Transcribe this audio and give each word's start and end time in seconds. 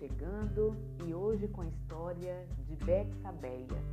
chegando 0.00 0.74
e 1.06 1.12
hoje 1.12 1.46
com 1.48 1.60
a 1.60 1.66
história 1.66 2.46
de 2.66 2.74
Betsabeia, 2.86 3.84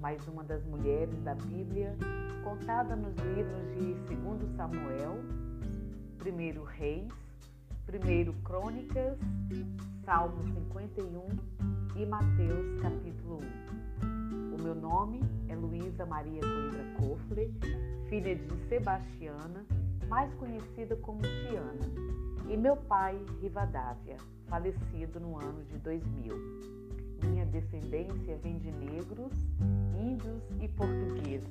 mais 0.00 0.26
uma 0.26 0.42
das 0.42 0.64
mulheres 0.64 1.14
da 1.22 1.34
Bíblia, 1.34 1.94
contada 2.42 2.96
nos 2.96 3.14
livros 3.36 3.68
de 3.74 4.16
2 4.16 4.56
Samuel, 4.56 5.18
1 6.24 6.64
Reis, 6.64 7.12
1 7.86 8.42
Crônicas, 8.42 9.18
Salmo 10.02 10.42
51 10.44 11.26
e 11.94 12.06
Mateus 12.06 12.80
capítulo 12.80 13.40
1. 14.02 14.54
O 14.54 14.62
meu 14.62 14.74
nome 14.74 15.20
é 15.50 15.54
Luísa 15.54 16.06
Maria 16.06 16.40
Coimbra 16.40 16.84
Kofler, 16.96 17.50
filha 18.08 18.34
de 18.34 18.66
Sebastiana, 18.66 19.66
mais 20.08 20.32
conhecida 20.36 20.96
como 20.96 21.20
Tiana, 21.20 22.29
e 22.50 22.56
meu 22.56 22.76
pai, 22.76 23.16
Rivadávia 23.40 24.16
falecido 24.48 25.20
no 25.20 25.38
ano 25.38 25.62
de 25.66 25.78
2000. 25.78 26.34
Minha 27.22 27.46
descendência 27.46 28.36
vem 28.42 28.58
de 28.58 28.72
negros, 28.72 29.32
índios 29.96 30.42
e 30.60 30.66
portugueses, 30.66 31.48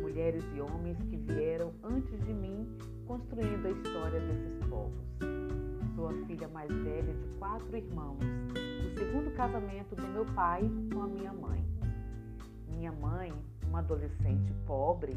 mulheres 0.00 0.44
e 0.54 0.60
homens 0.60 0.96
que 0.98 1.16
vieram 1.16 1.72
antes 1.82 2.24
de 2.24 2.32
mim 2.32 2.64
construindo 3.08 3.66
a 3.66 3.70
história 3.70 4.20
desses 4.20 4.68
povos. 4.68 5.04
Sou 5.96 6.08
a 6.08 6.12
filha 6.26 6.46
mais 6.46 6.70
velha 6.70 7.12
de 7.12 7.26
quatro 7.40 7.76
irmãos, 7.76 8.20
do 8.20 8.98
segundo 8.98 9.34
casamento 9.34 9.96
do 9.96 10.06
meu 10.06 10.24
pai 10.26 10.62
com 10.94 11.02
a 11.02 11.08
minha 11.08 11.32
mãe. 11.32 11.64
Minha 12.68 12.92
mãe, 12.92 13.32
uma 13.70 13.78
adolescente 13.78 14.52
pobre, 14.66 15.12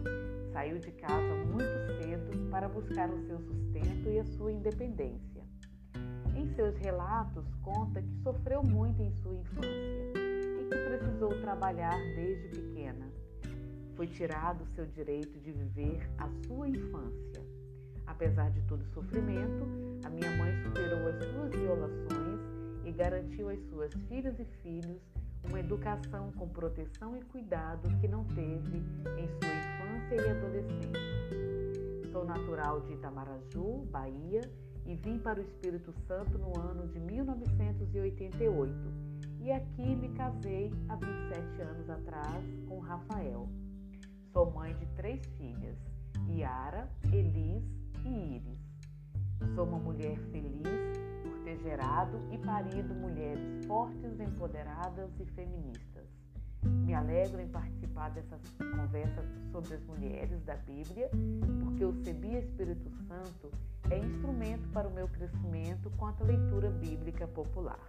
saiu 0.54 0.78
de 0.78 0.92
casa 0.92 1.36
muito 1.52 1.66
cedo 1.98 2.50
para 2.52 2.70
buscar 2.70 3.10
o 3.10 3.20
seu 3.26 3.40
sustento 3.40 4.08
e 4.08 4.20
a 4.20 4.26
sua 4.26 4.52
independência. 4.52 5.44
Em 6.36 6.48
seus 6.56 6.78
relatos, 6.78 7.44
conta 7.64 8.02
que 8.02 8.16
sofreu 8.22 8.64
muito 8.64 9.02
em 9.02 9.12
sua 9.22 9.36
infância 9.36 10.14
e 10.16 10.68
que 10.70 10.76
precisou 10.76 11.30
trabalhar 11.42 11.98
desde 12.16 12.48
pequena. 12.50 13.08
Foi 13.96 14.08
tirado 14.08 14.66
seu 14.68 14.86
direito 14.86 15.40
de 15.40 15.52
viver 15.52 16.08
a 16.20 16.30
sua 16.46 16.68
infância. 16.68 17.44
Apesar 18.06 18.52
de 18.52 18.62
todo 18.64 18.82
o 18.82 18.94
sofrimento, 18.94 19.68
a 20.06 20.10
minha 20.10 20.30
mãe 20.38 20.56
superou 20.64 21.08
as 21.08 21.18
suas 21.24 21.52
violações 21.52 22.40
e 22.86 22.92
garantiu 22.92 23.50
às 23.50 23.60
suas 23.70 23.94
filhas 24.08 24.40
e 24.40 24.46
filhos 24.62 25.13
uma 25.44 25.60
educação 25.60 26.32
com 26.34 26.48
proteção 26.48 27.16
e 27.18 27.22
cuidado 27.24 27.90
que 28.00 28.08
não 28.08 28.24
teve 28.26 28.78
em 28.78 29.28
sua 29.28 29.54
infância 29.54 30.16
e 30.16 30.30
adolescência. 30.30 32.12
Sou 32.12 32.26
natural 32.26 32.82
de 32.82 32.94
Itamaraju, 32.94 33.86
Bahia, 33.92 34.42
e 34.86 34.96
vim 34.96 35.18
para 35.18 35.40
o 35.40 35.44
Espírito 35.44 35.94
Santo 36.08 36.38
no 36.38 36.60
ano 36.60 36.88
de 36.88 37.00
1988. 37.00 38.74
E 39.40 39.52
aqui 39.52 39.96
me 39.96 40.10
casei 40.10 40.72
há 40.90 40.96
27 40.96 41.62
anos 41.62 41.90
atrás 41.90 42.46
com 42.68 42.80
Rafael. 42.80 43.48
Sou 44.32 44.52
mãe 44.52 44.74
de 44.76 44.86
três 44.96 45.26
filhas, 45.38 45.78
Yara, 46.30 46.90
Elis 47.12 47.64
e 48.06 48.36
Iris. 48.36 48.60
Sou 49.56 49.66
uma 49.66 49.80
mulher 49.80 50.18
feliz 50.32 51.03
ter 51.44 51.58
gerado 51.60 52.20
e 52.32 52.38
parido 52.38 52.94
mulheres 52.96 53.66
fortes, 53.66 54.20
empoderadas 54.20 55.10
e 55.20 55.26
feministas. 55.26 56.08
Me 56.64 56.94
alegro 56.94 57.42
em 57.42 57.48
participar 57.50 58.10
dessas 58.12 58.40
conversas 58.58 59.26
sobre 59.52 59.76
as 59.76 59.84
mulheres 59.84 60.42
da 60.44 60.56
Bíblia, 60.56 61.10
porque 61.62 61.84
o 61.84 61.94
Sebia 62.04 62.40
Espírito 62.40 62.90
Santo 63.08 63.52
é 63.90 63.98
instrumento 63.98 64.68
para 64.70 64.88
o 64.88 64.94
meu 64.94 65.08
crescimento 65.10 65.92
quanto 65.98 66.24
à 66.24 66.28
leitura 66.28 66.70
bíblica 66.70 67.28
popular. 67.28 67.80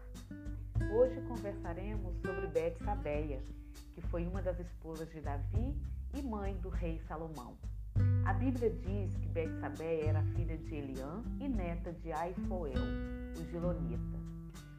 Hoje 0.93 1.20
conversaremos 1.28 2.16
sobre 2.20 2.48
Betsabeia, 2.48 3.41
que 3.93 4.00
foi 4.03 4.26
uma 4.26 4.43
das 4.43 4.59
esposas 4.59 5.09
de 5.12 5.20
Davi 5.20 5.75
e 6.12 6.22
mãe 6.22 6.56
do 6.56 6.69
rei 6.69 7.00
Salomão. 7.06 7.56
A 8.24 8.32
Bíblia 8.32 8.70
diz 8.70 9.14
que 9.18 9.28
Betsabeia 9.28 10.06
era 10.08 10.22
filha 10.34 10.56
de 10.56 10.74
Eliã 10.74 11.22
e 11.40 11.46
neta 11.46 11.92
de 11.92 12.10
Aifoel, 12.10 12.72
o 13.38 13.44
Gilonita. 13.50 14.18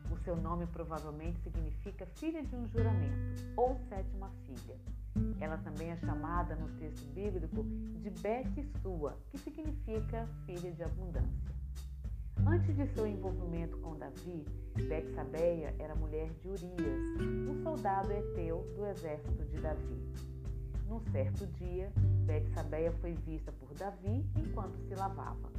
O 0.10 0.18
seu 0.18 0.36
nome 0.36 0.66
provavelmente 0.66 1.40
significa 1.42 2.08
filha 2.08 2.42
de 2.44 2.56
um 2.56 2.68
juramento 2.68 3.46
ou 3.56 3.78
sétima 3.88 4.32
filha. 4.48 4.76
Ela 5.40 5.60
também 5.60 5.92
é 5.92 5.98
chamada 5.98 6.56
no 6.56 6.68
texto 6.80 7.06
bíblico 7.14 7.64
de 8.02 8.10
Bet 8.22 8.68
Sua, 8.82 9.16
que 9.30 9.38
significa 9.38 10.28
filha 10.48 10.72
de 10.72 10.84
abundância. 10.84 11.56
Antes 12.48 12.76
de 12.76 12.88
seu 12.96 13.06
envolvimento 13.06 13.78
com 13.78 13.96
Davi, 13.96 14.44
Betsabeia 14.88 15.76
era 15.78 15.96
mulher 15.96 16.32
de 16.42 16.48
Urias, 16.48 17.22
um 17.48 17.62
soldado 17.62 18.12
heteu 18.12 18.66
do 18.76 18.88
exército 18.88 19.46
de 19.46 19.62
Davi. 19.62 20.35
Num 20.88 21.00
certo 21.12 21.48
dia, 21.48 21.92
Betsabeia 22.26 22.92
foi 22.94 23.14
vista 23.14 23.52
por 23.52 23.74
Davi 23.74 24.26
enquanto 24.36 24.78
se 24.88 24.96
lavava. 24.96 25.50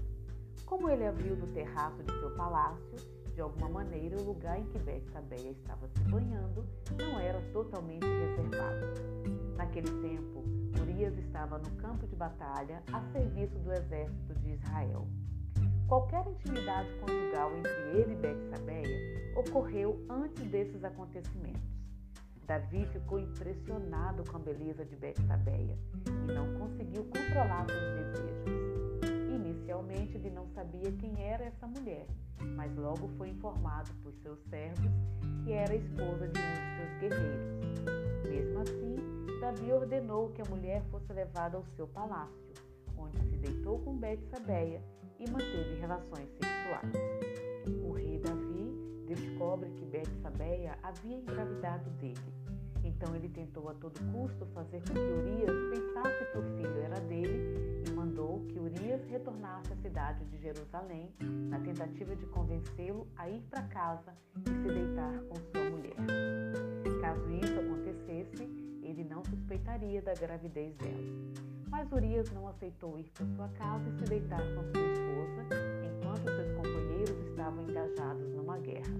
Como 0.64 0.88
ele 0.88 1.04
a 1.04 1.10
viu 1.10 1.36
do 1.36 1.46
terraço 1.48 2.02
de 2.02 2.12
seu 2.18 2.30
palácio, 2.36 2.96
de 3.34 3.40
alguma 3.40 3.68
maneira, 3.68 4.16
o 4.16 4.24
lugar 4.24 4.58
em 4.58 4.64
que 4.64 4.78
Betsabeia 4.78 5.50
estava 5.50 5.86
se 5.88 6.00
banhando 6.04 6.64
não 6.96 7.20
era 7.20 7.40
totalmente 7.52 8.06
reservado. 8.06 8.86
Naquele 9.56 9.90
tempo, 10.00 10.42
Urias 10.80 11.16
estava 11.18 11.58
no 11.58 11.70
campo 11.72 12.06
de 12.06 12.16
batalha 12.16 12.82
a 12.92 13.02
serviço 13.12 13.58
do 13.58 13.72
exército 13.72 14.34
de 14.36 14.52
Israel. 14.52 15.06
Qualquer 15.86 16.26
intimidade 16.26 16.88
conjugal 16.98 17.54
entre 17.58 18.00
ele 18.00 18.12
e 18.12 18.16
Betsabeia 18.16 19.36
ocorreu 19.36 20.04
antes 20.08 20.42
desses 20.50 20.82
acontecimentos. 20.82 21.75
Davi 22.46 22.86
ficou 22.86 23.18
impressionado 23.18 24.22
com 24.30 24.36
a 24.36 24.40
beleza 24.40 24.84
de 24.84 24.96
Betsabeia 24.96 25.76
e 26.06 26.32
não 26.32 26.58
conseguiu 26.58 27.04
controlar 27.04 27.66
seus 27.66 27.94
desejos. 27.94 29.34
Inicialmente, 29.34 30.16
ele 30.16 30.30
não 30.30 30.46
sabia 30.48 30.92
quem 30.92 31.22
era 31.22 31.44
essa 31.44 31.66
mulher 31.66 32.06
mas 32.54 32.74
logo 32.76 33.08
foi 33.16 33.30
informado 33.30 33.90
por 34.02 34.12
seus 34.22 34.38
servos 34.48 34.90
que 35.44 35.52
era 35.52 35.74
esposa 35.74 36.28
de 36.28 36.40
um 36.40 36.54
de 36.54 36.76
seus 36.76 36.98
guerreiros. 37.00 38.28
Mesmo 38.28 38.60
assim, 38.60 38.96
Davi 39.40 39.72
ordenou 39.72 40.30
que 40.30 40.42
a 40.42 40.44
mulher 40.46 40.82
fosse 40.90 41.12
levada 41.12 41.56
ao 41.56 41.64
seu 41.76 41.86
palácio, 41.86 42.54
onde 42.98 43.18
se 43.20 43.36
deitou 43.36 43.78
com 43.80 43.96
Betsabeia 43.96 44.82
e 45.18 45.30
manteve 45.30 45.80
relações 45.80 46.28
sexuais. 46.30 47.35
Descobre 49.06 49.70
que 49.70 49.84
Betsabeia 49.84 50.76
havia 50.82 51.16
engravidado 51.16 51.88
dele. 51.90 52.34
Então 52.82 53.14
ele 53.14 53.28
tentou 53.28 53.68
a 53.68 53.74
todo 53.74 53.98
custo 54.12 54.46
fazer 54.46 54.80
com 54.80 54.94
que 54.94 55.00
Urias 55.00 55.54
pensasse 55.70 56.24
que 56.32 56.38
o 56.38 56.42
filho 56.56 56.80
era 56.82 57.00
dele 57.00 57.84
e 57.86 57.90
mandou 57.92 58.44
que 58.46 58.58
Urias 58.58 59.04
retornasse 59.08 59.72
à 59.72 59.76
cidade 59.76 60.24
de 60.24 60.38
Jerusalém 60.38 61.12
na 61.20 61.58
tentativa 61.60 62.16
de 62.16 62.26
convencê-lo 62.26 63.06
a 63.16 63.28
ir 63.28 63.42
para 63.50 63.62
casa 63.64 64.12
e 64.40 64.50
se 64.50 64.74
deitar 64.74 65.20
com 65.28 65.36
sua 65.36 65.70
mulher. 65.70 65.96
Caso 67.00 67.30
isso 67.30 67.60
acontecesse, 67.60 68.42
ele 68.82 69.04
não 69.04 69.24
suspeitaria 69.24 70.02
da 70.02 70.14
gravidez 70.14 70.74
dela. 70.76 71.44
Mas 71.68 71.90
Urias 71.92 72.30
não 72.32 72.48
aceitou 72.48 72.98
ir 72.98 73.10
para 73.14 73.26
sua 73.26 73.48
casa 73.50 73.88
e 73.88 73.98
se 73.98 74.04
deitar 74.04 74.40
com 74.54 74.62
sua 74.62 74.92
esposa 74.92 75.46
enquanto 75.84 76.24
seus 76.24 76.52
companheiros 76.56 76.85
estavam 77.36 77.62
engajados 77.68 78.32
numa 78.34 78.56
guerra. 78.58 78.94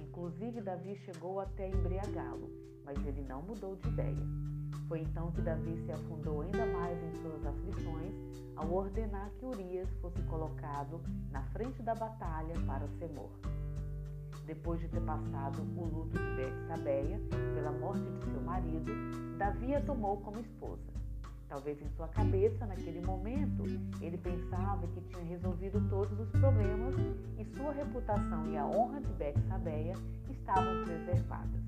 Inclusive, 0.00 0.60
Davi 0.60 0.96
chegou 0.96 1.38
até 1.38 1.68
embriagá-lo, 1.68 2.50
mas 2.84 2.98
ele 3.06 3.22
não 3.22 3.42
mudou 3.42 3.76
de 3.76 3.88
ideia. 3.88 4.26
Foi 4.88 5.00
então 5.00 5.30
que 5.30 5.40
Davi 5.40 5.76
se 5.86 5.92
afundou 5.92 6.42
ainda 6.42 6.66
mais 6.66 7.00
em 7.00 7.12
suas 7.22 7.46
aflições 7.46 8.12
ao 8.56 8.72
ordenar 8.72 9.30
que 9.38 9.46
Urias 9.46 9.88
fosse 10.00 10.20
colocado 10.22 11.00
na 11.30 11.42
frente 11.44 11.80
da 11.80 11.94
batalha 11.94 12.54
para 12.66 12.88
ser 12.98 13.08
morto. 13.12 13.48
Depois 14.44 14.80
de 14.80 14.88
ter 14.88 15.00
passado 15.02 15.62
o 15.76 15.84
luto 15.84 16.18
de 16.18 16.36
Betsabeia 16.36 17.20
pela 17.54 17.70
morte 17.70 18.02
de 18.02 18.24
seu 18.32 18.40
marido, 18.42 18.92
Davi 19.38 19.76
a 19.76 19.80
tomou 19.80 20.16
como 20.18 20.40
esposa. 20.40 20.82
Talvez 21.54 21.80
em 21.80 21.88
sua 21.90 22.08
cabeça, 22.08 22.66
naquele 22.66 23.00
momento, 23.06 23.62
ele 24.00 24.18
pensava 24.18 24.88
que 24.88 25.00
tinha 25.02 25.22
resolvido 25.22 25.80
todos 25.88 26.18
os 26.18 26.28
problemas 26.32 26.96
e 27.38 27.44
sua 27.56 27.70
reputação 27.70 28.50
e 28.50 28.56
a 28.56 28.66
honra 28.66 29.00
de 29.00 29.12
Bexabeia 29.12 29.94
estavam 30.28 30.82
preservadas. 30.82 31.60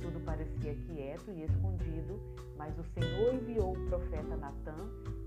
Tudo 0.00 0.24
parecia 0.24 0.72
quieto 0.86 1.32
e 1.32 1.42
escondido, 1.42 2.20
mas 2.56 2.78
o 2.78 2.84
Senhor 2.94 3.34
enviou 3.34 3.72
o 3.72 3.88
profeta 3.88 4.36
Natã 4.36 4.76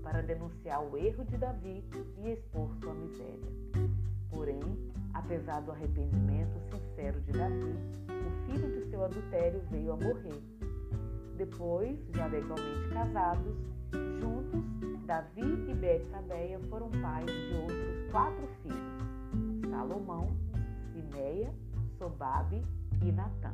para 0.02 0.22
denunciar 0.22 0.82
o 0.82 0.96
erro 0.96 1.26
de 1.26 1.36
Davi 1.36 1.84
e 2.16 2.30
expor 2.30 2.74
sua 2.80 2.94
miséria. 2.94 3.52
Porém, 4.30 4.62
apesar 5.12 5.60
do 5.60 5.70
arrependimento 5.70 6.58
sincero 6.70 7.20
de 7.20 7.32
Davi, 7.32 7.76
o 8.08 8.50
filho 8.50 8.72
de 8.72 8.88
seu 8.88 9.04
adultério 9.04 9.60
veio 9.70 9.92
a 9.92 9.96
morrer. 9.96 10.42
Depois, 11.36 11.98
já 12.14 12.26
legalmente 12.26 12.88
casados, 12.90 13.71
juntos, 14.20 14.64
Davi 15.06 15.42
e 15.68 15.74
Betsabeia 15.74 16.58
foram 16.68 16.90
pais 16.90 17.26
de 17.26 17.54
outros 17.54 18.10
quatro 18.10 18.48
filhos: 18.62 19.70
Salomão, 19.70 20.28
Simeia, 20.92 21.52
Sobabe 21.98 22.62
e 23.02 23.12
Natã. 23.12 23.52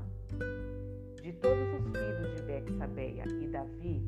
De 1.22 1.32
todos 1.32 1.68
os 1.74 1.90
filhos 1.90 2.36
de 2.36 2.42
Bexabeia 2.42 3.24
e 3.26 3.48
Davi, 3.48 4.02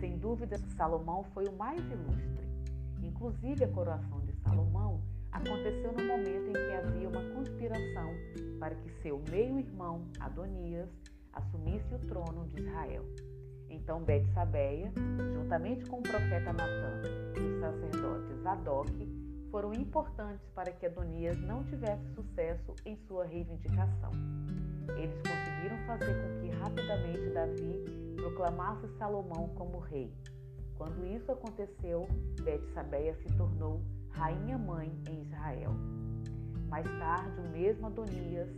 sem 0.00 0.18
dúvida 0.18 0.58
Salomão 0.76 1.24
foi 1.32 1.46
o 1.46 1.52
mais 1.52 1.80
ilustre. 1.80 2.46
Inclusive 3.02 3.64
a 3.64 3.68
coroação 3.68 4.20
de 4.20 4.32
Salomão 4.42 5.00
aconteceu 5.32 5.92
no 5.92 6.04
momento 6.04 6.48
em 6.48 6.52
que 6.52 6.74
havia 6.74 7.08
uma 7.08 7.22
conspiração 7.34 8.10
para 8.58 8.74
que 8.74 8.90
seu 9.02 9.22
meio-irmão 9.30 10.02
Adonias 10.18 10.88
assumisse 11.32 11.94
o 11.94 11.98
trono 11.98 12.46
de 12.48 12.60
Israel. 12.60 13.04
Então 13.68 14.02
Betsabeia, 14.02 14.92
juntamente 15.32 15.84
com 15.86 15.98
o 15.98 16.02
profeta 16.02 16.52
Natã 16.52 17.02
e 17.36 17.40
o 17.40 17.60
sacerdote 17.60 18.34
Zadok, 18.42 19.26
foram 19.50 19.72
importantes 19.72 20.46
para 20.54 20.70
que 20.70 20.86
Adonias 20.86 21.38
não 21.40 21.64
tivesse 21.64 22.04
sucesso 22.14 22.74
em 22.84 22.96
sua 23.06 23.24
reivindicação. 23.24 24.10
Eles 24.96 25.16
conseguiram 25.22 25.78
fazer 25.86 26.14
com 26.22 26.40
que 26.40 26.50
rapidamente 26.56 27.30
Davi 27.30 27.84
proclamasse 28.16 28.88
Salomão 28.98 29.48
como 29.56 29.78
rei. 29.78 30.12
Quando 30.76 31.06
isso 31.06 31.32
aconteceu, 31.32 32.06
Betsabeia 32.42 33.14
se 33.14 33.36
tornou 33.36 33.80
rainha-mãe 34.10 34.92
em 35.08 35.22
Israel. 35.22 35.72
Mais 36.68 36.86
tarde, 36.98 37.40
o 37.40 37.48
mesmo 37.50 37.86
Adonias 37.86 38.48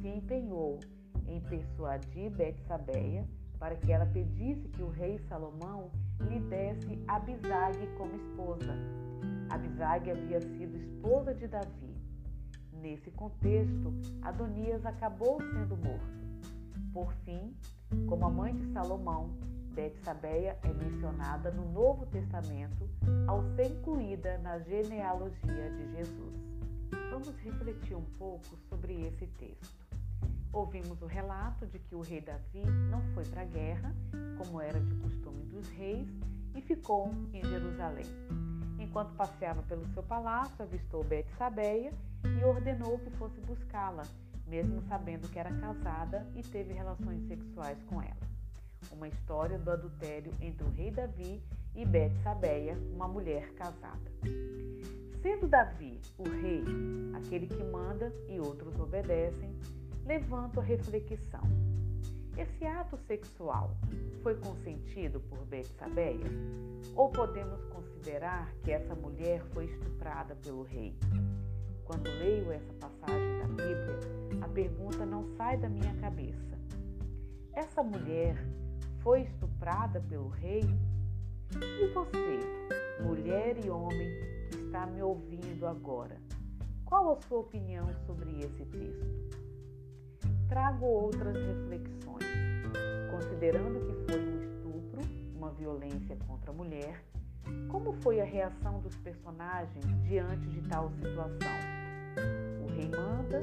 se 0.00 0.08
empenhou 0.08 0.78
em 1.26 1.40
persuadir 1.40 2.30
Betsabeia 2.30 3.26
para 3.62 3.76
que 3.76 3.92
ela 3.92 4.06
pedisse 4.06 4.68
que 4.70 4.82
o 4.82 4.88
rei 4.88 5.20
Salomão 5.28 5.88
lhe 6.28 6.40
desse 6.40 7.00
Abisag 7.06 7.78
como 7.96 8.16
esposa. 8.16 8.74
Abisag 9.50 10.10
havia 10.10 10.40
sido 10.40 10.76
esposa 10.76 11.32
de 11.32 11.46
Davi. 11.46 11.96
Nesse 12.72 13.12
contexto, 13.12 13.94
Adonias 14.22 14.84
acabou 14.84 15.40
sendo 15.40 15.76
morto. 15.76 16.26
Por 16.92 17.12
fim, 17.24 17.54
como 18.08 18.26
a 18.26 18.30
mãe 18.30 18.52
de 18.52 18.66
Salomão, 18.72 19.30
Betsabeia 19.76 20.58
é 20.64 20.72
mencionada 20.72 21.52
no 21.52 21.70
Novo 21.70 22.04
Testamento 22.06 22.90
ao 23.28 23.44
ser 23.54 23.70
incluída 23.70 24.38
na 24.38 24.58
genealogia 24.58 25.70
de 25.70 25.92
Jesus. 25.92 26.34
Vamos 27.12 27.28
refletir 27.36 27.94
um 27.94 28.06
pouco 28.18 28.56
sobre 28.68 29.06
esse 29.06 29.28
texto. 29.38 29.81
Ouvimos 30.52 31.00
o 31.00 31.06
relato 31.06 31.66
de 31.66 31.78
que 31.78 31.94
o 31.94 32.02
rei 32.02 32.20
Davi 32.20 32.62
não 32.90 33.00
foi 33.14 33.24
para 33.24 33.40
a 33.40 33.46
guerra, 33.46 33.94
como 34.36 34.60
era 34.60 34.78
de 34.78 34.94
costume 34.96 35.44
dos 35.46 35.66
reis, 35.70 36.06
e 36.54 36.60
ficou 36.60 37.10
em 37.32 37.42
Jerusalém. 37.42 38.04
Enquanto 38.78 39.14
passeava 39.14 39.62
pelo 39.62 39.86
seu 39.94 40.02
palácio, 40.02 40.62
avistou 40.62 41.02
Betsabeia 41.04 41.90
e 42.38 42.44
ordenou 42.44 42.98
que 42.98 43.08
fosse 43.12 43.40
buscá-la, 43.40 44.02
mesmo 44.46 44.82
sabendo 44.82 45.26
que 45.26 45.38
era 45.38 45.50
casada 45.52 46.26
e 46.36 46.42
teve 46.42 46.74
relações 46.74 47.26
sexuais 47.28 47.82
com 47.84 48.02
ela. 48.02 48.32
Uma 48.90 49.08
história 49.08 49.58
do 49.58 49.70
adultério 49.70 50.34
entre 50.38 50.66
o 50.66 50.70
rei 50.72 50.90
Davi 50.90 51.42
e 51.74 51.86
Betsabeia, 51.86 52.76
uma 52.92 53.08
mulher 53.08 53.54
casada. 53.54 54.10
Sendo 55.22 55.48
Davi 55.48 55.98
o 56.18 56.24
rei, 56.24 56.62
aquele 57.14 57.46
que 57.46 57.64
manda 57.64 58.12
e 58.28 58.38
outros 58.38 58.78
obedecem, 58.78 59.56
levanto 60.04 60.60
a 60.60 60.62
reflexão. 60.62 61.42
Esse 62.36 62.64
ato 62.64 62.96
sexual 63.06 63.76
foi 64.22 64.34
consentido 64.36 65.20
por 65.20 65.44
Betsabeia? 65.44 66.26
Ou 66.96 67.10
podemos 67.10 67.62
considerar 67.66 68.52
que 68.62 68.72
essa 68.72 68.94
mulher 68.94 69.42
foi 69.52 69.66
estuprada 69.66 70.34
pelo 70.36 70.62
rei? 70.62 70.96
Quando 71.84 72.08
leio 72.08 72.50
essa 72.50 72.72
passagem 72.74 73.38
da 73.38 73.48
Bíblia, 73.48 73.98
a 74.40 74.48
pergunta 74.48 75.04
não 75.04 75.24
sai 75.36 75.58
da 75.58 75.68
minha 75.68 75.94
cabeça. 75.96 76.58
Essa 77.52 77.82
mulher 77.82 78.36
foi 79.00 79.22
estuprada 79.22 80.00
pelo 80.00 80.28
rei? 80.28 80.62
E 81.54 81.86
você, 81.88 83.02
mulher 83.02 83.62
e 83.62 83.68
homem 83.68 84.08
que 84.50 84.56
está 84.56 84.86
me 84.86 85.02
ouvindo 85.02 85.66
agora, 85.66 86.16
qual 86.86 87.12
a 87.12 87.20
sua 87.22 87.40
opinião 87.40 87.86
sobre 88.06 88.38
esse 88.40 88.64
texto? 88.64 89.51
Trago 90.52 90.84
outras 90.84 91.34
reflexões, 91.34 92.26
considerando 93.10 93.80
que 93.86 94.12
foi 94.12 94.20
um 94.20 94.38
estupro, 94.42 95.00
uma 95.34 95.48
violência 95.48 96.14
contra 96.26 96.50
a 96.50 96.54
mulher, 96.54 97.02
como 97.70 97.94
foi 98.02 98.20
a 98.20 98.24
reação 98.24 98.78
dos 98.80 98.94
personagens 98.96 99.82
diante 100.02 100.46
de 100.50 100.60
tal 100.68 100.90
situação? 100.90 101.56
O 102.60 102.66
rei 102.66 102.86
manda, 102.86 103.40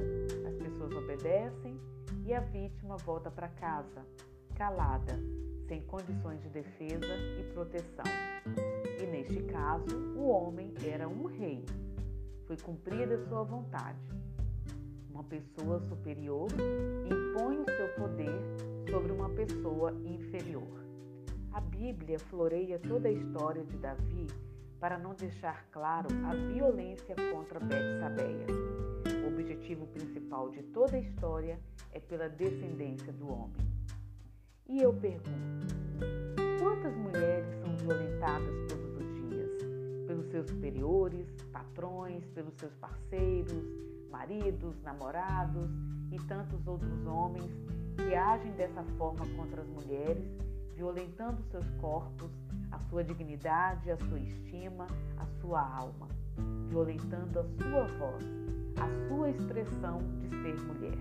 as 0.47 0.55
pessoas 0.57 0.93
obedecem 0.93 1.79
e 2.27 2.31
a 2.31 2.41
vítima 2.41 2.95
volta 2.97 3.31
para 3.31 3.47
casa, 3.47 4.05
calada, 4.53 5.19
sem 5.67 5.81
condições 5.81 6.39
de 6.43 6.49
defesa 6.49 7.15
e 7.39 7.43
proteção. 7.55 8.05
E 9.01 9.07
neste 9.07 9.41
caso, 9.51 9.97
o 10.15 10.29
homem 10.29 10.75
era 10.85 11.09
um 11.09 11.25
rei. 11.25 11.65
Foi 12.45 12.57
cumprida 12.57 13.17
sua 13.27 13.41
vontade. 13.41 13.97
Uma 15.19 15.27
pessoa 15.27 15.81
superior 15.81 16.47
impõe 17.03 17.59
o 17.59 17.65
seu 17.65 17.89
poder 17.95 18.41
sobre 18.89 19.11
uma 19.11 19.29
pessoa 19.31 19.91
inferior. 20.05 20.85
A 21.51 21.59
Bíblia 21.59 22.17
floreia 22.17 22.79
toda 22.79 23.09
a 23.09 23.11
história 23.11 23.65
de 23.65 23.75
Davi 23.75 24.27
para 24.79 24.97
não 24.97 25.13
deixar 25.13 25.65
claro 25.71 26.07
a 26.25 26.33
violência 26.33 27.13
contra 27.33 27.59
Betsabeia. 27.59 28.45
O 29.25 29.27
objetivo 29.27 29.87
principal 29.87 30.51
de 30.51 30.63
toda 30.63 30.95
a 30.95 31.01
história 31.01 31.59
é 31.91 31.99
pela 31.99 32.29
descendência 32.29 33.11
do 33.11 33.29
homem. 33.29 33.67
E 34.69 34.81
eu 34.81 34.93
pergunto: 34.93 35.67
quantas 36.61 36.95
mulheres 36.95 37.53
são 37.59 37.75
violentadas 37.75 38.55
todos 38.69 38.95
os 38.95 39.13
dias? 39.15 39.51
Pelos 40.07 40.27
seus 40.27 40.47
superiores, 40.47 41.27
patrões, 41.51 42.25
pelos 42.27 42.53
seus 42.55 42.73
parceiros, 42.75 43.88
maridos, 44.09 44.75
namorados 44.83 45.69
e 46.11 46.17
tantos 46.27 46.65
outros 46.67 47.05
homens 47.05 47.51
que 47.95 48.15
agem 48.15 48.51
dessa 48.53 48.83
forma 48.97 49.25
contra 49.35 49.61
as 49.61 49.67
mulheres, 49.67 50.25
violentando 50.75 51.43
seus 51.51 51.69
corpos, 51.81 52.31
a 52.71 52.79
sua 52.89 53.03
dignidade, 53.03 53.91
a 53.91 53.97
sua 53.97 54.19
estima, 54.19 54.87
a 55.17 55.25
sua 55.41 55.61
alma, 55.61 56.07
violentando 56.69 57.39
a 57.39 57.43
sua 57.43 57.83
voz, 57.97 58.23
a 58.77 59.07
sua 59.07 59.29
expressão 59.29 59.99
de 60.21 60.29
ser 60.29 60.59
mulher. 60.61 60.97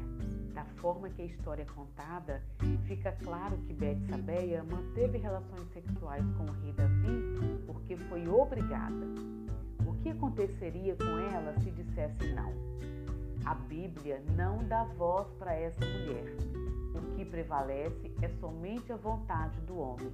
Da 0.55 0.65
forma 0.81 1.09
que 1.09 1.23
a 1.23 1.27
história 1.27 1.63
é 1.63 1.67
contada, 1.67 2.43
fica 2.87 3.13
claro 3.23 3.57
que 3.59 3.73
Betsabeia 3.73 4.65
manteve 4.65 5.19
relações 5.19 5.69
sexuais 5.73 6.25
com 6.37 6.45
o 6.45 6.53
rei 6.63 6.73
Davi 6.73 7.65
porque 7.65 7.97
foi 7.97 8.27
obrigada. 8.27 9.07
O 9.87 9.95
que 10.03 10.11
aconteceria 10.11 10.97
com 10.97 11.17
ela 11.17 11.55
se 11.61 11.71
dissesse 11.71 12.35
não? 12.35 12.53
A 13.45 13.55
Bíblia 13.55 14.23
não 14.37 14.59
dá 14.65 14.85
voz 14.85 15.27
para 15.39 15.55
essa 15.55 15.85
mulher. 15.85 16.35
O 16.95 17.17
que 17.17 17.25
prevalece 17.25 18.13
é 18.23 18.29
somente 18.41 18.93
a 18.93 18.97
vontade 18.97 19.61
do 19.63 19.79
homem 19.79 20.13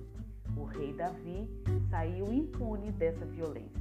o 0.56 0.64
rei 0.64 0.92
Davi 0.92 1.48
saiu 1.90 2.32
impune 2.32 2.92
dessa 2.92 3.24
violência. 3.24 3.80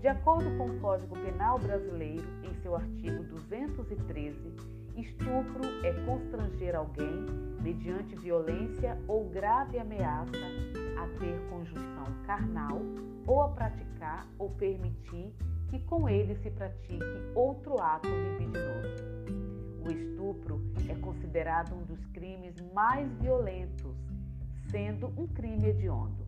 De 0.00 0.08
acordo 0.08 0.56
com 0.56 0.66
o 0.66 0.80
Código 0.80 1.18
Penal 1.18 1.58
Brasileiro, 1.58 2.26
em 2.44 2.54
seu 2.62 2.76
artigo 2.76 3.22
213, 3.24 4.54
estupro 4.96 5.64
é 5.84 5.92
constranger 6.04 6.74
alguém, 6.74 7.26
mediante 7.60 8.14
violência 8.16 8.96
ou 9.08 9.28
grave 9.28 9.78
ameaça, 9.78 10.30
a 10.98 11.18
ter 11.18 11.38
conjunção 11.50 12.06
carnal 12.26 12.80
ou 13.26 13.42
a 13.42 13.48
praticar 13.48 14.26
ou 14.38 14.50
permitir 14.50 15.34
que 15.68 15.78
com 15.80 16.08
ele 16.08 16.34
se 16.36 16.50
pratique 16.50 17.04
outro 17.34 17.80
ato 17.80 18.08
libidinoso. 18.08 19.04
O 19.84 19.90
estupro 19.90 20.60
é 20.88 20.94
considerado 20.96 21.74
um 21.74 21.84
dos 21.84 22.04
crimes 22.06 22.54
mais 22.74 23.10
violentos 23.20 23.96
sendo 24.70 25.08
um 25.16 25.26
crime 25.26 25.68
hediondo. 25.68 26.26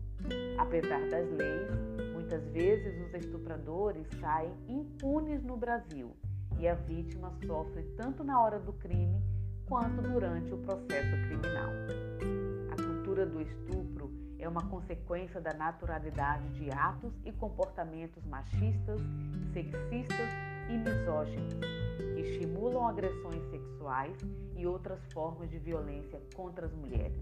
Apesar 0.57 0.99
das 1.09 1.29
leis, 1.31 1.69
muitas 2.13 2.43
vezes 2.49 3.07
os 3.07 3.13
estupradores 3.13 4.07
saem 4.19 4.53
impunes 4.67 5.43
no 5.43 5.57
Brasil 5.57 6.15
e 6.59 6.67
a 6.67 6.75
vítima 6.75 7.33
sofre 7.45 7.83
tanto 7.97 8.23
na 8.23 8.39
hora 8.39 8.59
do 8.59 8.73
crime 8.73 9.21
quanto 9.65 10.01
durante 10.01 10.53
o 10.53 10.57
processo 10.57 11.11
criminal. 11.27 11.71
A 12.71 12.75
cultura 12.75 13.25
do 13.25 13.41
estupro 13.41 14.00
é 14.41 14.49
uma 14.49 14.63
consequência 14.63 15.39
da 15.39 15.53
naturalidade 15.53 16.49
de 16.53 16.71
atos 16.71 17.13
e 17.23 17.31
comportamentos 17.31 18.25
machistas, 18.25 18.99
sexistas 19.53 20.29
e 20.67 20.77
misóginos, 20.77 21.53
que 22.15 22.21
estimulam 22.21 22.87
agressões 22.87 23.43
sexuais 23.51 24.17
e 24.55 24.65
outras 24.65 24.99
formas 25.13 25.49
de 25.49 25.59
violência 25.59 26.19
contra 26.35 26.65
as 26.65 26.73
mulheres. 26.73 27.21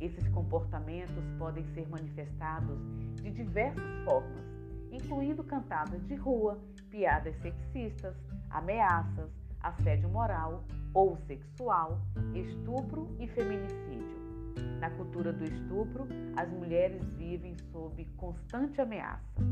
Esses 0.00 0.26
comportamentos 0.28 1.24
podem 1.38 1.64
ser 1.74 1.86
manifestados 1.88 2.78
de 3.16 3.30
diversas 3.30 4.04
formas, 4.04 4.44
incluindo 4.90 5.44
cantadas 5.44 6.02
de 6.06 6.14
rua, 6.14 6.58
piadas 6.88 7.36
sexistas, 7.42 8.16
ameaças, 8.48 9.30
assédio 9.60 10.08
moral 10.08 10.64
ou 10.94 11.16
sexual, 11.26 12.00
estupro 12.34 13.14
e 13.18 13.28
feminicídio. 13.28 14.17
Na 14.80 14.90
cultura 14.90 15.32
do 15.32 15.44
estupro, 15.44 16.06
as 16.36 16.50
mulheres 16.50 17.02
vivem 17.16 17.56
sob 17.72 18.04
constante 18.16 18.80
ameaça. 18.80 19.42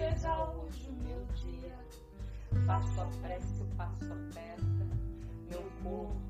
seja 0.00 0.44
hoje 0.44 0.88
o 0.88 1.02
meu 1.02 1.26
dia. 1.34 1.76
Faço 2.66 3.00
a 3.00 3.06
prece, 3.22 3.62
o 3.62 3.76
passo 3.76 4.12
aperta, 4.12 4.86
meu 5.48 5.62
corpo 5.82 6.29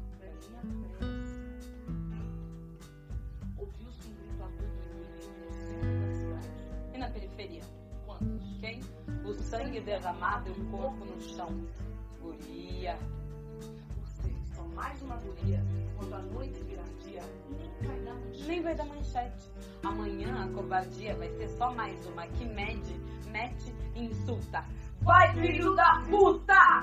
sangue 9.70 9.80
derramado 9.80 10.48
e 10.48 10.52
o 10.52 10.64
corpo 10.66 11.04
no 11.04 11.20
chão. 11.20 11.48
Guria. 12.20 12.98
Você, 14.00 14.34
só 14.54 14.64
mais 14.74 15.00
uma 15.02 15.16
guria. 15.16 15.64
Quando 15.96 16.14
a 16.14 16.18
noite 16.18 16.60
virar 16.64 16.84
dia, 17.04 17.22
nem 17.50 17.88
vai 17.88 18.00
dar 18.00 18.14
manchete. 18.14 18.46
Nem 18.48 18.62
vai 18.62 18.74
dar 18.74 18.86
manchete. 18.86 19.50
Amanhã 19.84 20.44
a 20.44 20.48
covardia 20.54 21.14
vai 21.14 21.28
ser 21.30 21.48
só 21.50 21.72
mais 21.72 22.04
uma 22.06 22.26
que 22.26 22.44
mede, 22.46 22.94
mete 23.30 23.72
e 23.94 24.06
insulta. 24.06 24.64
Vai, 25.02 25.32
filho 25.34 25.74
da 25.76 26.02
puta! 26.10 26.82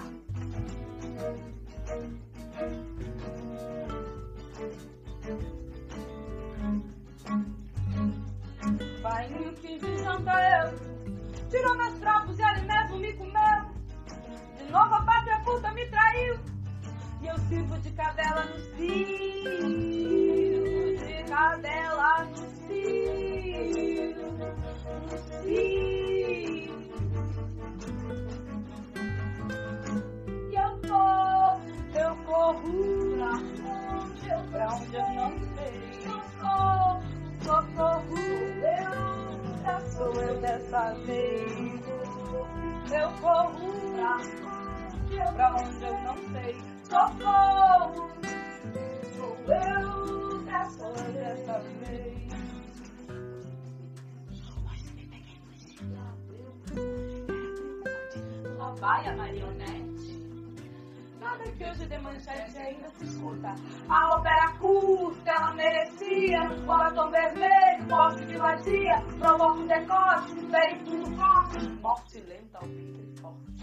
Vai 9.02 9.30
me 9.30 9.56
fiz 9.56 9.82
de 9.82 9.98
janta 9.98 10.32
eu 10.32 10.98
Tirou 11.50 11.78
meus 11.78 11.94
trapos 12.00 12.38
e 12.38 12.44
ele 13.06 13.32
mesmo. 13.32 13.76
De 14.58 14.64
novo 14.72 14.96
a 14.96 15.02
pátria 15.04 15.40
puta 15.44 15.72
me 15.72 15.86
traiu. 15.88 16.40
E 17.22 17.28
eu 17.28 17.38
sirvo 17.50 17.78
de 17.80 17.92
cadela 17.92 18.46
no 18.46 18.60
cio 18.60 19.70
De 20.98 21.24
cadela 21.28 22.26
no 22.26 22.36
cio 22.68 24.16
No 25.02 25.18
cio. 25.42 26.78
E 30.52 30.56
eu 30.56 30.72
tô, 30.82 31.08
eu 31.98 32.16
corro 32.26 32.72
pra 33.16 33.32
onde 33.96 34.30
pra 34.52 34.76
onde 34.76 34.96
eu 34.96 35.10
não 35.14 35.37
dessa 40.68 40.94
vez 41.06 41.82
Eu 42.92 43.12
corro 43.22 43.72
pra 43.96 45.34
pra 45.34 45.56
onde 45.56 45.84
eu 45.84 45.94
não 46.04 46.18
sei 46.32 46.56
Socorro, 46.84 48.10
sou 49.16 49.38
eu, 49.48 50.46
eu 50.46 51.14
dessa 51.14 51.60
vez 51.60 52.28
vai 58.80 59.08
a 59.08 59.16
marionete. 59.16 59.97
Nada 61.20 61.44
que 61.52 61.64
hoje 61.64 61.86
de 61.86 61.98
manchete 62.00 62.58
ainda 62.58 62.90
se 62.90 63.06
escuta. 63.06 63.56
A 63.90 64.16
ópera 64.16 64.54
curta, 64.60 65.32
ela 65.32 65.54
merecia. 65.54 66.42
O 66.52 66.66
batom 66.66 67.10
vermelho, 67.12 67.88
morte 67.90 68.26
de 68.26 68.38
vadia. 68.38 69.02
Provoca 69.20 69.60
um 69.60 69.68
decote, 69.68 70.36
feio 70.52 70.86
tudo 70.86 71.18
corte. 71.18 71.68
Morte 71.82 72.20
lenta 72.22 72.58
ao 72.60 72.68
ventre 72.68 73.22
forte. 73.22 73.58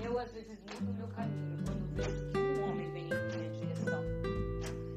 Eu 0.00 0.18
às 0.18 0.32
vezes 0.32 0.58
mudo 0.60 0.94
meu 0.94 1.08
caminho 1.08 1.56
quando 1.64 1.94
vejo 1.94 2.30
que 2.30 2.38
um 2.38 2.70
homem 2.70 2.90
vem 2.92 3.04
em 3.04 3.36
minha 3.36 3.50
direção. 3.50 4.02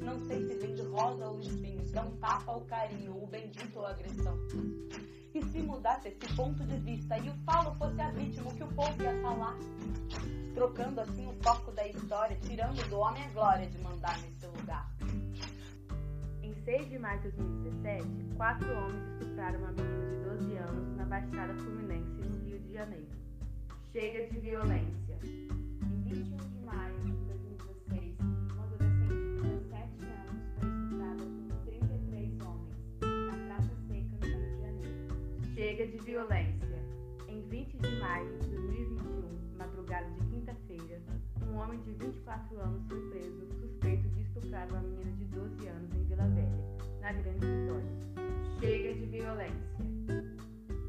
Não 0.02 0.20
sei 0.26 0.46
se 0.46 0.54
vem 0.56 0.74
de 0.74 0.82
rosa 0.82 1.28
ou 1.28 1.40
espinhos, 1.40 1.92
dá 1.92 2.02
um 2.02 2.16
tapa 2.16 2.52
ou 2.52 2.60
carinho, 2.62 3.22
o 3.22 3.26
bendito 3.26 3.78
ou 3.78 3.86
agressão. 3.86 4.38
E 5.34 5.42
se 5.42 5.58
mudasse 5.62 6.08
esse 6.08 6.34
ponto 6.34 6.64
de 6.64 6.76
vista 6.78 7.16
e 7.18 7.28
o 7.28 7.34
falo 7.44 7.74
fosse 7.76 8.00
a 8.00 8.10
vítima, 8.10 8.50
o 8.50 8.54
que 8.54 8.64
o 8.64 8.68
povo 8.68 9.02
ia 9.02 9.20
falar? 9.22 9.56
Trocando 10.60 11.00
assim 11.00 11.26
o 11.26 11.32
foco 11.42 11.72
da 11.72 11.88
história, 11.88 12.36
tirando 12.42 12.86
do 12.90 12.98
homem 12.98 13.24
a 13.24 13.28
glória 13.28 13.66
de 13.66 13.78
mandar 13.78 14.20
nesse 14.20 14.46
lugar. 14.46 14.94
Em 16.42 16.52
6 16.52 16.90
de 16.90 16.98
maio 16.98 17.18
de 17.22 17.30
2017, 17.30 18.36
quatro 18.36 18.70
homens 18.70 19.22
estupraram 19.22 19.58
uma 19.58 19.72
menina 19.72 20.06
de 20.06 20.16
12 20.22 20.56
anos 20.58 20.96
na 20.98 21.04
Baixada 21.06 21.54
Fluminense, 21.54 22.10
no 22.10 22.44
Rio 22.44 22.58
de 22.58 22.74
Janeiro. 22.74 23.08
Chega 23.90 24.26
de 24.26 24.38
violência. 24.38 25.18
Em 25.24 26.02
21 26.02 26.36
de 26.36 26.66
maio 26.66 26.94
de 27.06 27.12
2016, 27.12 28.18
uma 28.52 28.64
adolescente 28.64 29.14
de 29.14 29.40
17 29.40 30.04
anos 30.04 30.44
foi 30.58 30.68
estuprada 30.68 31.24
por 31.48 31.56
33 31.70 32.40
homens 32.42 32.76
na 33.00 33.46
Praça 33.46 33.72
Seca, 33.88 34.14
no 34.20 34.26
Rio 34.26 34.44
de 34.44 34.60
Janeiro. 34.60 35.54
Chega 35.54 35.86
de 35.86 35.98
violência. 36.04 36.84
Em 37.28 37.40
20 37.48 37.78
de 37.78 37.98
maio 37.98 38.38
de 38.40 38.48
2021, 38.48 39.19
madrugada 39.90 40.06
de 40.10 40.24
quinta-feira, 40.30 41.00
um 41.48 41.56
homem 41.56 41.80
de 41.80 41.90
24 41.92 42.60
anos 42.60 42.86
foi 42.86 43.00
preso 43.10 43.46
suspeito 43.60 44.08
de 44.10 44.22
estuprar 44.22 44.68
uma 44.70 44.80
menina 44.82 45.10
de 45.12 45.24
12 45.24 45.66
anos 45.66 45.92
em 45.94 46.04
Vila 46.04 46.28
Velha, 46.28 46.64
na 47.00 47.12
Grande 47.12 47.46
Vitória. 47.46 47.90
Chega 48.60 48.94
de 48.94 49.06
violência. 49.06 50.30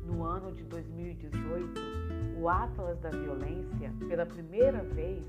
No 0.05 0.23
ano 0.23 0.51
de 0.51 0.63
2018, 0.65 1.81
o 2.39 2.47
Atlas 2.47 2.99
da 2.99 3.09
Violência, 3.09 3.91
pela 4.07 4.25
primeira 4.25 4.83
vez, 4.83 5.23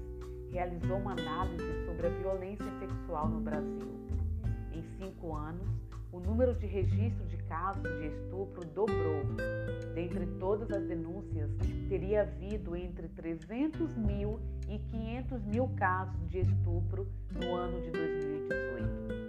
realizou 0.50 0.98
uma 0.98 1.12
análise 1.12 1.86
sobre 1.86 2.08
a 2.08 2.10
violência 2.10 2.66
sexual 2.78 3.28
no 3.28 3.40
Brasil. 3.40 3.88
Em 4.72 4.82
cinco 4.98 5.34
anos, 5.34 5.66
o 6.12 6.20
número 6.20 6.54
de 6.54 6.66
registro 6.66 7.24
de 7.26 7.38
casos 7.44 7.82
de 7.82 8.06
estupro 8.06 8.64
dobrou. 8.66 9.24
Dentre 9.94 10.26
todas 10.38 10.70
as 10.70 10.86
denúncias, 10.86 11.50
teria 11.88 12.20
havido 12.20 12.76
entre 12.76 13.08
300 13.08 13.96
mil 13.96 14.38
e 14.68 14.78
500 14.78 15.42
mil 15.46 15.68
casos 15.76 16.28
de 16.28 16.40
estupro 16.40 17.08
no 17.30 17.54
ano 17.54 17.80
de 17.80 17.90
2018. 17.90 19.22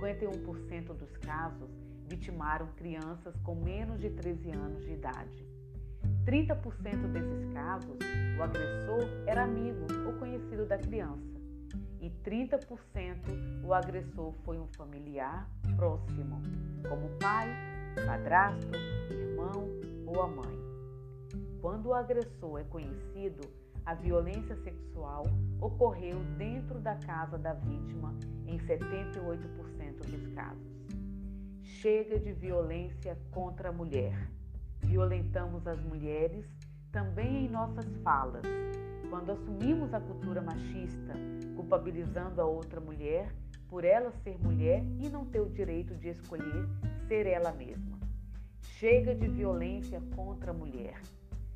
51% 0.00 0.94
dos 0.94 1.16
casos 1.16 1.70
vitimaram 2.06 2.66
crianças 2.76 3.34
com 3.42 3.54
menos 3.54 3.98
de 3.98 4.10
13 4.10 4.50
anos 4.50 4.84
de 4.84 4.92
idade. 4.92 5.46
30% 6.26 7.10
desses 7.10 7.52
casos, 7.52 7.96
o 8.38 8.42
agressor 8.42 9.08
era 9.26 9.44
amigo 9.44 9.86
ou 10.06 10.12
conhecido 10.18 10.66
da 10.66 10.76
criança. 10.76 11.31
E 12.02 12.10
30% 12.10 13.62
o 13.64 13.72
agressor 13.72 14.32
foi 14.44 14.58
um 14.58 14.66
familiar 14.76 15.48
próximo, 15.76 16.42
como 16.88 17.08
pai, 17.20 17.48
padrasto, 18.04 18.76
irmão 19.08 19.68
ou 20.04 20.20
a 20.20 20.26
mãe. 20.26 20.58
Quando 21.60 21.90
o 21.90 21.94
agressor 21.94 22.58
é 22.58 22.64
conhecido, 22.64 23.48
a 23.86 23.94
violência 23.94 24.56
sexual 24.64 25.22
ocorreu 25.60 26.18
dentro 26.36 26.80
da 26.80 26.96
casa 26.96 27.38
da 27.38 27.52
vítima 27.52 28.12
em 28.48 28.58
78% 28.58 30.00
dos 30.04 30.34
casos. 30.34 30.72
Chega 31.62 32.18
de 32.18 32.32
violência 32.32 33.16
contra 33.30 33.68
a 33.68 33.72
mulher. 33.72 34.28
Violentamos 34.80 35.64
as 35.68 35.80
mulheres 35.80 36.44
também 36.90 37.46
em 37.46 37.48
nossas 37.48 37.86
falas. 38.02 38.42
Quando 39.12 39.32
assumimos 39.32 39.92
a 39.92 40.00
cultura 40.00 40.40
machista, 40.40 41.12
culpabilizando 41.54 42.40
a 42.40 42.46
outra 42.46 42.80
mulher 42.80 43.30
por 43.68 43.84
ela 43.84 44.10
ser 44.24 44.38
mulher 44.38 44.82
e 44.98 45.10
não 45.10 45.26
ter 45.26 45.40
o 45.40 45.50
direito 45.50 45.94
de 45.94 46.08
escolher 46.08 46.66
ser 47.06 47.26
ela 47.26 47.52
mesma. 47.52 47.98
Chega 48.62 49.14
de 49.14 49.28
violência 49.28 50.00
contra 50.16 50.50
a 50.50 50.54
mulher. 50.54 50.98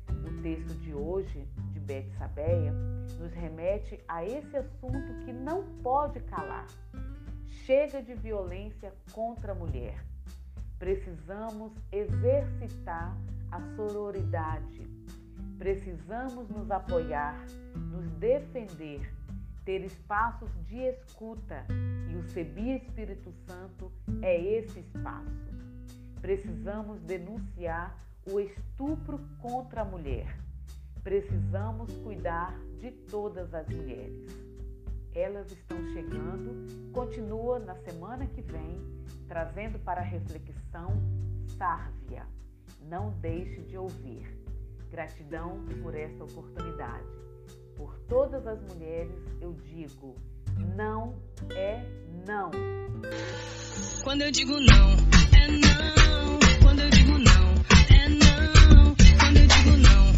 O 0.07 0.41
texto 0.43 0.71
de 0.81 0.93
hoje, 0.93 1.47
de 1.71 1.79
Beth 1.79 2.07
Sabeia, 2.19 2.71
nos 3.19 3.33
remete 3.33 3.99
a 4.07 4.23
esse 4.23 4.55
assunto 4.55 5.25
que 5.25 5.33
não 5.33 5.63
pode 5.81 6.19
calar. 6.19 6.67
Chega 7.65 8.03
de 8.03 8.13
violência 8.13 8.93
contra 9.11 9.53
a 9.53 9.55
mulher. 9.55 10.05
Precisamos 10.77 11.71
exercitar 11.91 13.17
a 13.51 13.59
sororidade. 13.75 14.85
Precisamos 15.57 16.47
nos 16.49 16.69
apoiar, 16.69 17.43
nos 17.75 18.07
defender, 18.11 19.11
ter 19.65 19.83
espaços 19.83 20.49
de 20.65 20.77
escuta 20.77 21.65
e 22.09 22.15
o 22.15 22.23
Sebi 22.29 22.75
Espírito 22.75 23.33
Santo 23.47 23.91
é 24.21 24.39
esse 24.39 24.79
espaço. 24.79 25.47
Precisamos 26.21 27.01
denunciar 27.01 27.97
o 28.31 28.39
estupro 28.39 29.19
contra 29.41 29.81
a 29.81 29.85
mulher. 29.85 30.37
Precisamos 31.03 31.91
cuidar 32.03 32.53
de 32.79 32.91
todas 32.91 33.53
as 33.53 33.67
mulheres. 33.67 34.27
Elas 35.15 35.51
estão 35.51 35.83
chegando, 35.87 36.91
continua 36.93 37.57
na 37.57 37.75
semana 37.75 38.27
que 38.27 38.41
vem, 38.41 38.79
trazendo 39.27 39.79
para 39.79 40.01
reflexão 40.01 40.93
Sárvia. 41.57 42.27
Não 42.83 43.09
deixe 43.19 43.61
de 43.63 43.77
ouvir. 43.77 44.46
Gratidão 44.89 45.63
por 45.81 45.95
esta 45.95 46.23
oportunidade. 46.23 47.05
Por 47.75 47.97
todas 48.07 48.45
as 48.47 48.61
mulheres, 48.61 49.13
eu 49.41 49.53
digo: 49.53 50.15
não 50.75 51.15
é 51.51 51.83
não. 52.25 52.51
Quando 54.03 54.21
eu 54.23 54.31
digo 54.31 54.53
não, 54.53 54.91
é 55.37 55.47
não. 55.51 56.39
Quando 56.63 56.81
eu 56.81 56.89
digo 56.89 57.17
não, 57.17 57.53
é 57.95 58.09
não. 58.09 58.95
Quando 59.19 59.37
eu 59.37 59.47
digo 59.47 59.77
não. 59.77 60.16